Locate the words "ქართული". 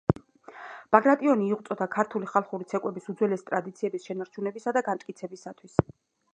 1.97-2.31